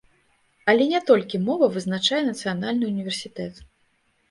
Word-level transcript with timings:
Але 0.71 0.87
не 0.93 1.01
толькі 1.09 1.41
мова 1.49 1.69
вызначае 1.77 2.23
нацыянальны 2.31 2.91
ўніверсітэт. 2.95 3.65